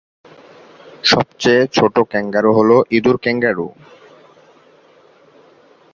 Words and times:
সবচেয়ে 1.03 1.61
ছোট 1.73 1.95
ক্যাঙ্গারু 2.11 2.51
হল 2.57 2.69
ইঁদুর-ক্যাঙ্গারু। 2.91 3.67